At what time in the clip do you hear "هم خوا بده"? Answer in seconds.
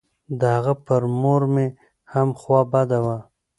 2.13-2.99